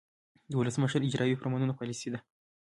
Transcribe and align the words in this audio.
د 0.51 0.53
ولسمشر 0.61 0.99
اجراییوي 1.03 1.39
فرمانونه 1.41 1.73
پالیسي 1.79 2.09
ده. 2.13 2.19